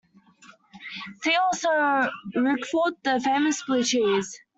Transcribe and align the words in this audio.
See 1.21 1.35
also 1.35 1.69
Roquefort, 2.35 3.03
the 3.03 3.21
famous 3.23 3.61
blue 3.67 3.83
cheese. 3.83 4.41